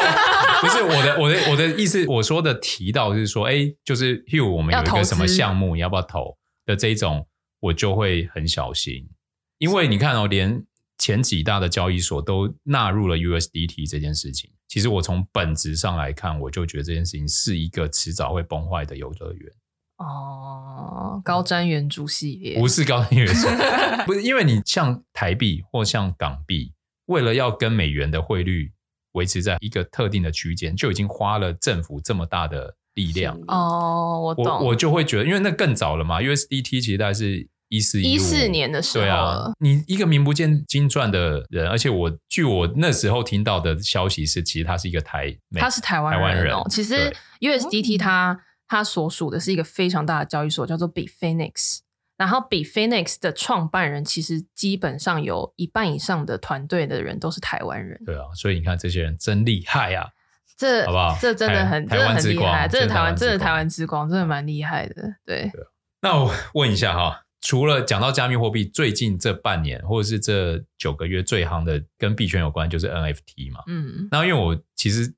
[0.61, 7.27] 不是我的我的我的意思，我说的提到就是说，哎，就是 Hugh，我们有一个什么项目，你要不要投的这一种，
[7.61, 9.09] 我就会很小心，
[9.57, 10.67] 因为你看哦，连。
[10.99, 14.51] 前几大的交易所都纳入了 USDT 这件事情。
[14.67, 19.53] 其实我从本质上来看，我就觉得这件事情是一个迟早会崩坏的游乐园。
[19.99, 26.73] 哦，高瞻远瞩系列不是高瞻远瞩， 不是因为你像台币或像港币，
[27.07, 28.73] 为了要跟美元的汇率
[29.13, 33.41] 维持在一个特定的区间，就已经花了政府这么大的力量。
[33.47, 37.49] 哦，我懂，我我就会觉得，因为那更早了嘛，USDT 其实大概是。
[37.69, 46.67] 一四一四年的时候，对啊，你一个名不见经传的人，而且我据我那时候听到的消息是，其实他是一个台，他是台湾人，哦。
[46.71, 51.79] 其实 USDT 它它所属的是一个非常大的交易所，叫做 Bitfinex。
[52.17, 58.01] 然后 Bitfinex 的创办人其实基本上有一半以上的团队的人都是台湾人。
[58.05, 60.09] 对啊，所以你看这些人真厉害啊！
[60.57, 61.17] 这好不好？
[61.21, 64.95] 这真的很台湾之光，这是台湾，真的台湾之光，真的蛮厉害的。
[65.25, 65.67] 对，对啊。
[66.01, 67.23] 那我问一下哈。
[67.41, 73.63] 除了讲到加密货币，最近这半年或者是这九个月最夯的跟币圈有关，就是 NFT 嘛。
[73.69, 75.15] 嗯，那因为我其实，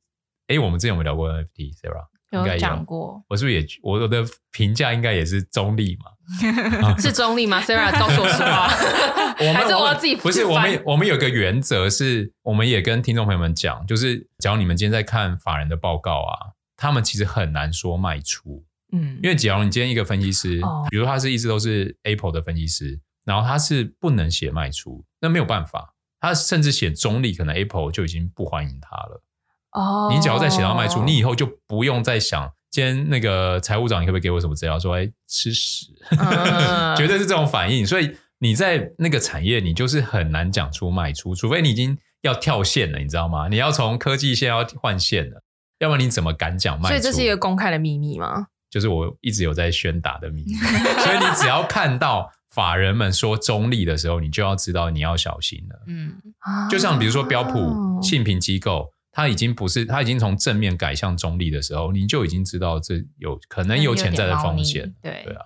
[0.48, 2.06] 哎，我们之前有没有聊过 NFT，Sarah？
[2.32, 3.20] 有讲过。
[3.28, 6.12] 我是不是也我的评价应该也是中立嘛？
[7.00, 8.68] 是中立吗？Sarah 告诉我实话。
[9.52, 18.64] 还是我要自己不是我们我们有个原则是，我们也跟听众朋友们讲，就是假如你们今天在看法人的报告啊，他们其实很难说卖出。
[18.92, 29.22] 嗯，因为假如你今天一个分析师，哦、比如他是一直都是 Apple 的分析师，然后他是不能写卖出，那没有办法，他甚至写中立，可能 Apple 就已经不欢迎他了。
[29.72, 37.86] 哦，你只要再写到卖出，你以后就不用再想今天那个财务长你可不可以给我什么资料，说哎吃屎，嗯、 绝对是这种反应。
[37.86, 43.48] 所以你在那个产业，你就是很难讲出卖出，除非你已经要跳线了，你知道吗？
[43.48, 45.42] 你要从科技线要换线了，
[45.78, 46.88] 要不然你怎么敢讲卖出？
[46.88, 48.48] 所以这是一个公开的秘密吗？
[48.70, 55.82] 就是我一直有在宣打的秘密，所以你只要看到法人们说中立的时候，你就要知道你要小心了。
[55.86, 56.14] 嗯，
[56.70, 64.94] 就像比如说标普信评机构，它已经不是，它已经从正面改向中立的时候，你就已经知道这有可能有潜在的风险。
[65.02, 65.42] 对对啊，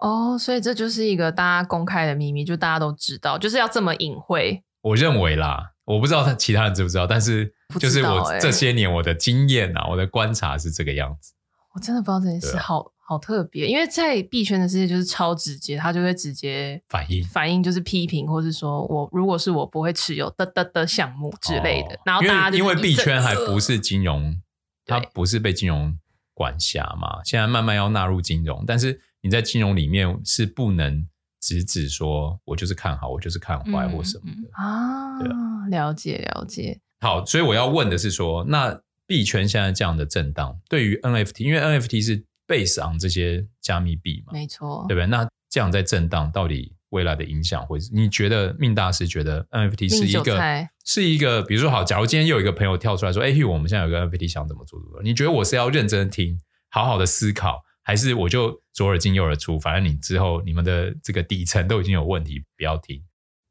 [0.00, 4.62] 哦，所以这就是一个大家公开的秘密，就大家都知道，就是要这么隐晦。
[4.82, 11.33] 我认为啦，我不知道他其他人知不知道，但是就是我这些年我的经验啊，我的观察是这个样子。
[11.74, 21.98] 我真的不知道这件事，好好特别，因为在币圈的世界就是超直接，他就会直接反应，反应就是批评，或是说我如果是我不会持有的的的项目之类的。
[22.04, 24.40] 然后大家因为币圈还不是金融，
[24.86, 25.98] 它不是被金融
[26.32, 31.06] 管辖嘛，现在慢慢要纳入金融，但是你在金融里面是不能
[31.40, 35.66] 直指说我就是看好，我就是看坏或什么的啊。
[35.68, 36.80] 了解了解。
[37.00, 38.80] 好，所以我要问的是说那。
[39.06, 45.06] 币圈现在这样的震荡，对于 NFT，因为 NFT 是 base on 这些加密币嘛，没错，对不对？
[45.06, 47.90] 那这样在震荡，到底未来的影响会是？
[47.92, 54.80] 你觉得命大师觉得 NFT 是一个是一个，比如说好，假如今天又有一个朋友跳出来说，哎我们现在有个 NFT 想怎么做？
[55.02, 56.38] 你觉得我是要认真听，
[56.70, 59.58] 好好的思考，还是我就左耳进右耳出？
[59.58, 63.02] 反正你之后你们的这个底层都已经有问题，不要听。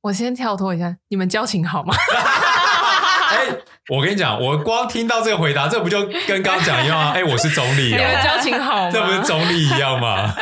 [0.01, 1.95] 我先跳脱一下，你们交情好吗？
[3.31, 7.11] 哎、欸，我跟你讲，我光听到这个回答，这不就跟刚刚讲一样吗？
[7.15, 8.91] 哎、欸，我是中立，你们交情好吗？
[8.91, 10.33] 这不是中立一样吗？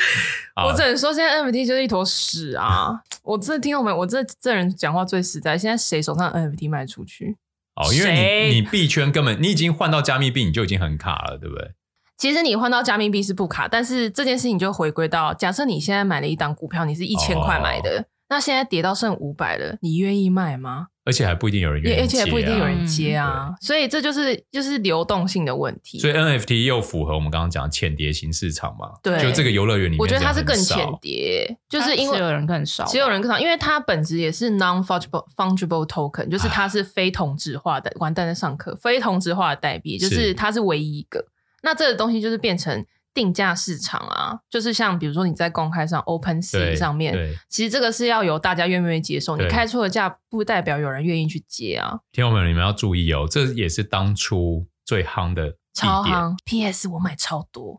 [0.64, 2.98] 我只能说，现在 NFT 就是一坨屎啊！
[3.22, 3.92] 我真的听到没？
[3.92, 5.58] 我这这人讲话最实在。
[5.58, 7.36] 现在谁手上 NFT 卖出去？
[7.74, 11.72] 哦，因为你你币圈根本你已经换到加密币，你就已经很卡了，对不对？
[12.16, 18.00] 其实你换到加密币是不卡，但是这件事情就回归到，假设你现在买了一档股票，你是一千块买的。
[18.00, 20.88] 哦那现在跌到剩五百了，你愿意卖吗？
[21.04, 26.00] 而且还不一定有人愿意接啊，而且还不一定有人接啊，嗯、所以这就是就是流动性的问题。
[26.00, 28.90] 所以 NFT 又符合我们刚刚讲浅碟型市场嘛？
[29.04, 37.92] 对，就这个游乐园里面，我觉得它是更浅碟，就是因为持有人更少，持有人更少，因为它本质也是 non-fungible fungible token，就是它是非同质化的。
[38.00, 41.24] 完蛋，在上课，非同质化的代币，就是它是唯一一个。
[41.62, 42.84] 那这个东西就是变成。
[43.16, 49.38] 定价市场啊，就是像比如说你在公开上 OpenSea 上面，其实这个是要由大家愿不愿意接受。
[49.38, 52.00] 你开出的价不代表有人愿意去接啊。
[52.12, 56.36] 听众朋友，你们要注意哦，这也是当初最夯的超夯。
[56.44, 57.78] PS 我买超多，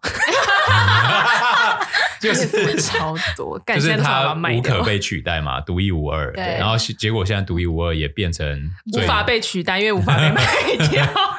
[2.19, 6.33] 就是超多，就是它无可被取代嘛，独一无二。
[6.33, 10.43] 对，然后结果现在独一无二也变成无法被取代，因为无法被卖
[10.89, 11.05] 掉。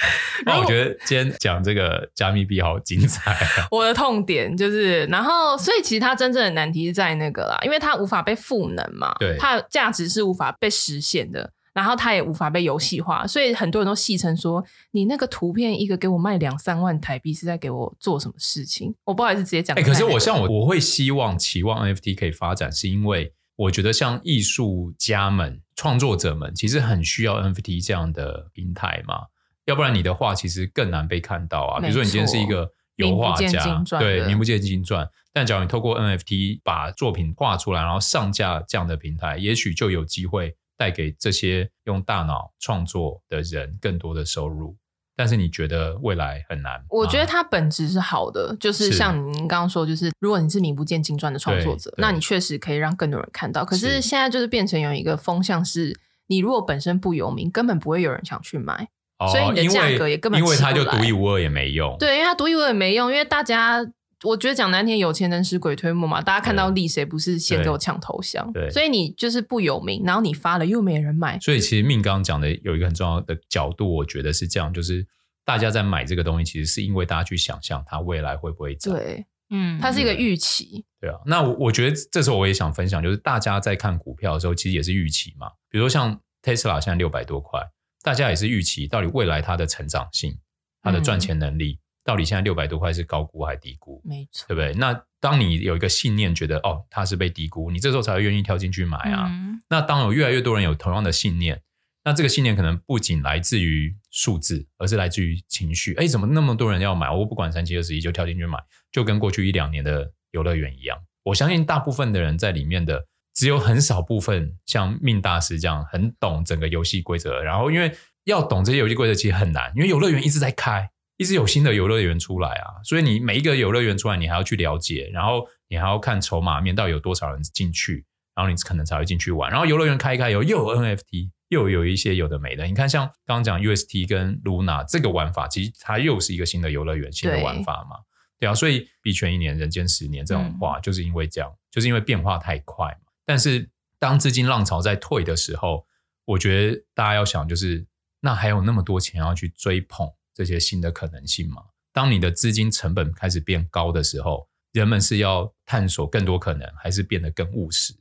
[0.46, 3.66] 那我觉得今天讲这个加密币好精彩啊！
[3.72, 18.94] 我的痛点就是，然后所以其实它真正的难题是在那个啦，因为它无法被赋能嘛，对，它的价值是无法被实现的，然后它也无法被游戏化，所以很多人都戏称说，你那个图片一个给我卖两三万台币是在给我做什么事情？
[19.04, 19.76] 我不好意思直接讲。
[19.76, 29.26] 哎、欸，可是我像我我会希望期望 NFT 可以发展，是因为我觉得像艺术家们、创作者们其实很需要 NFT 这样的平台嘛。
[29.68, 31.78] 要不然你的画其实更难被看到啊。
[31.78, 35.08] 比如说你今天是一个油画家，对，名不见经传。
[35.32, 44.76] 但假如你透过 NFT 把作品画出来，然后上架这样的平台，也许就有机会带给这些用大脑创作的人更多的收入。
[45.14, 46.82] 但是你觉得未来很难？
[46.88, 53.64] 我觉得它本质是好的，就是像您刚刚说，就是如果你是名不见经传的创作者，那你确实可以让更多人看到。
[53.64, 55.98] 可是现在就是变成有一个风向是，
[56.28, 58.88] 你如果本身不有名，根本不会有人想去买。
[59.26, 63.84] 所以你的价格也根本因为它就独一无二也没用，对，因为它独一无二也没用，因为大家
[64.22, 68.52] 我觉得讲难听，有钱能使鬼推磨嘛，大家看到利谁不是先给我抢头像？
[68.52, 75.04] 对，所以你就是不有名，然后你发了又没人买，所以其实命刚刚讲的有一个很重要的角度，我觉得是这样，就是
[75.44, 81.16] 大家在买这个东西，其实是因为大家去想象它未来会不会涨，对，嗯，它是一个预期，对啊。
[81.26, 87.60] 那我我觉得这时候我也想分享，就是大家在看股票的时候，其实也是预期嘛，比如说像 Tesla 现在六百多块。
[88.02, 90.38] 大家也是预期，到底未来它的成长性、
[90.82, 94.00] 它的赚钱能力，嗯、到底现在六百多块是高估还是低估？
[94.04, 94.72] 没错，对不对？
[94.74, 99.26] 那当你有一个信念，觉得哦，它是被低估，你这时候才会愿意跳进去买啊。
[99.28, 101.60] 嗯、那当有越来越多人有同样的信念，
[102.04, 105.94] 那这个信念可能不仅来自于数字，而是来自于情绪。
[105.94, 107.10] 哎，怎么那么多人要买？
[107.10, 108.58] 我不管三七二十一就跳进去买，
[108.92, 110.98] 就跟过去一两年的游乐园一样。
[111.24, 113.06] 我相信大部分的人在里面的。
[113.38, 129.48] 只有很少部分像命大师这样很懂整个游戏规则，然后因为要懂这些游戏规则其实很难，因为游乐园一直在开，一直有新的游乐园出来啊，所以你每一个游乐园出来，你还要去了解，然后你还要看筹码面到底有多少人进去，然后你可能才会进去玩。
[129.52, 132.66] 然后游乐园开一开以后，又有 NFT，又有一些有的没的。
[132.66, 137.98] 你看，像刚刚讲 UST 跟 Luna 这个玩法，其实它又是一个新的游乐园、新的玩法嘛。
[138.40, 143.07] 对啊，所以币圈一年，人间十年这种话，就是因为这样，就是因为变化太快嘛。
[143.28, 143.68] 但是
[143.98, 145.86] 当资金浪潮在退的时候，
[146.24, 147.86] 我觉得大家要想，就是
[148.20, 151.62] 那还有那么多钱要去追捧这些新的可能性吗？
[151.92, 157.94] 当你的资金成本开始变高的时候，人们是要探索更多可能，还是变得更务实？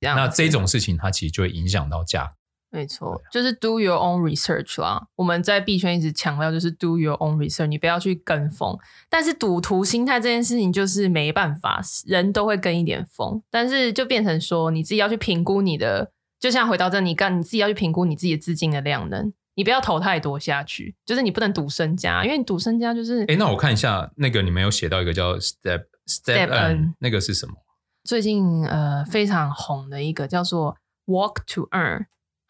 [0.00, 2.34] 那这种事情，它其实就会影响到价格。
[2.74, 5.06] 没错，就是 do your own research 啦。
[5.14, 8.76] 我们在币圈一直强调，就是 do your own research，你不要去跟风。
[9.08, 13.40] 但是赌徒心态这件事情就是没办法，人都会跟一点风。
[13.48, 16.10] 但是就变成说，你自己要去评估你的，
[16.40, 20.96] 就像回到这，你干你自己要去评估你自己的资金的量能，你不要投太多下去。
[21.06, 23.24] 就是你不能赌身家，因为你赌身家就是。
[23.28, 27.54] 哎，那我看一下那个你们有写到一个叫 step step N，那个是什么？
[28.02, 32.06] 最近呃非常红的一个叫做 walk to earn。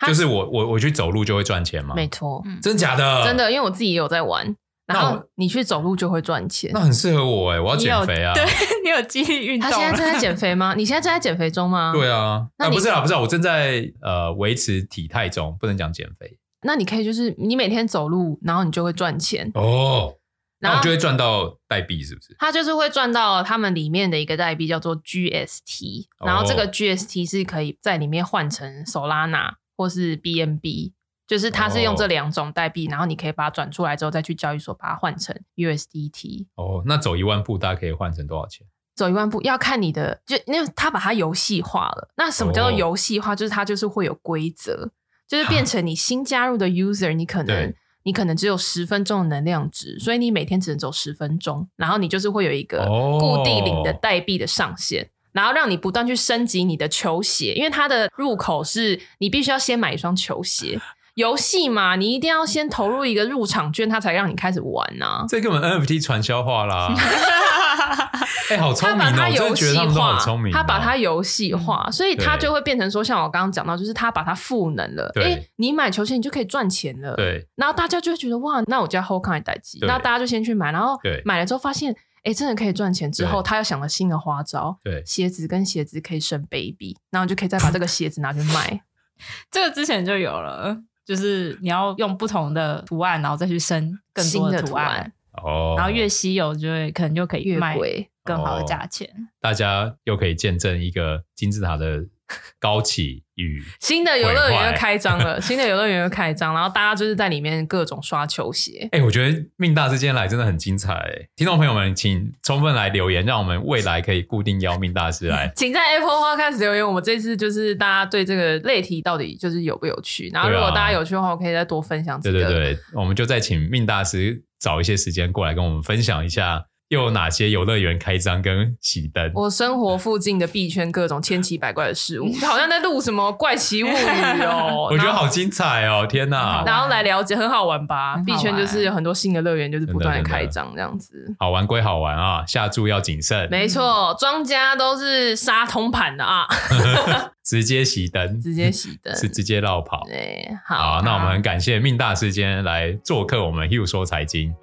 [0.06, 1.94] 就是我我我去走路就会赚钱吗？
[1.94, 3.24] 没错，真假的？
[3.24, 4.54] 真的，因为我自己也有在玩。
[4.86, 7.58] 然后你去走路就会赚钱，那很适合我哎！
[7.58, 8.34] 我要减肥啊！
[8.34, 8.44] 对，
[8.84, 9.70] 你有肌力运动。
[9.70, 10.74] 他现在正在 减肥吗？
[10.76, 11.90] 你现在正在减肥中吗？
[11.94, 16.36] 对啊，那不是啊，不是啊，我正在呃维持体态中，不能讲减肥。
[16.66, 20.16] 那你可以就是你每天走路，然后你就会赚钱哦，
[20.60, 22.36] 然后就会赚到代币，是不是？
[22.38, 29.52] 他就是会赚到他们里面的一个代币叫做 GST，然后这个 GST 是可以在里面换成 Solana。
[29.76, 30.92] 或是 BNB，
[31.26, 36.46] 就是它是用这两种代币，哦、然后你可以把它转出来之后，再去交易所把它换成 USDT。
[36.56, 38.66] 哦，那走一万步大概可以换成多少钱？
[38.94, 42.08] 走一万步要看你的，就因为它把它游戏化了。
[42.16, 43.32] 那什么叫做游戏化？
[43.32, 44.92] 哦、就是它就是会有规则，
[45.26, 52.86] 就是变成你新加入的 user，你可能你可能只有十分钟的能量值，所以你每天只能走十分钟，然后你就是会有一个
[53.18, 55.10] 固定领的代币的上限。
[55.34, 60.80] 哦然后让你不断去升级你的球鞋，因为它的入口是你必须要先买一双球鞋。
[61.14, 65.24] 游戏嘛，你一定要先投入一个入场券，它才让你开始玩呐、啊。
[65.28, 66.94] 这根本 NFT 传销化啦！
[68.50, 69.12] 哎、欸，好聪明哦！
[69.16, 70.18] 他游戏化，
[70.52, 75.10] 他把它游戏化，所以它就会变成说，像我刚刚讲到，就是他把它赋能了。
[75.16, 77.16] 哎，你买球鞋，你就可以赚钱了。
[77.16, 77.46] 对。
[77.56, 81.96] 然后大家就会觉得哇，那我家 Hold 康也待机，然后大家就先去买，然后买了之后发现。
[82.24, 84.78] 哎，真的可以赚钱之后，他又想了新的花招。
[84.82, 88.82] 对，鞋子跟鞋子可以生 baby，然后就可以再把这个鞋子拿去卖。
[89.50, 95.12] 这个之前就有了，就是你要用不同的图案，然后再去生更多的图案。
[95.32, 97.78] 哦，然后越稀有，就会可能就可以越卖
[98.24, 99.08] 更好的价钱。
[99.40, 102.04] 大家又可以见证一个金字塔的。
[102.60, 108.88] 高起与新的游乐园又开张了，新的游乐园又开张，然后大家就是在里面各种刷球鞋。
[108.92, 115.52] 哎、欸，我觉得命大师今天来真的很精彩，欸，听众朋友们，请充分来留言，让我们未来可以固定邀命大师来。
[115.56, 122.38] 请在 Apple Podcast 留言，我们这次就是大家对这个类题到底就是有不有趣，然后如果大家有趣的话，我可以再多分享，这个。
[122.40, 126.64] 对对对，我们就再请命大师找一些时间过来跟我们分享一下。
[126.94, 129.30] 又有哪些游乐园开张跟熄灯？
[129.34, 134.86] 我生活附近的币圈各种千奇百怪的事物， 好像在录什么怪奇物语哦。
[134.92, 136.06] 我觉得好精彩哦！
[136.08, 138.16] 天哪，然后来了解，很好玩吧？
[138.24, 141.12] 币圈就是有很多新的乐园，就是不断的开张这样子。
[141.38, 143.48] 好玩归好玩啊，下注要谨慎。
[143.50, 146.46] 没错，庄家都是杀通盘的啊，
[147.44, 150.04] 直接熄灯，直接熄灯，是直接绕跑。
[150.06, 154.54] 对，好，好，那我们很感谢命大师今天来做客我们 Hugh 说财经。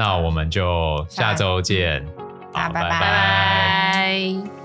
[0.00, 2.02] 那我们就下周见，
[2.54, 4.59] 好，拜拜。